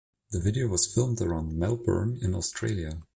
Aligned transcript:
The 0.31 0.39
video 0.39 0.67
was 0.67 0.91
filmed 0.91 1.21
around 1.21 1.53
Melbourne 1.59 2.17
in 2.23 2.33
Australia. 2.33 3.03